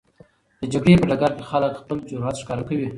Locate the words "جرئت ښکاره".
2.09-2.63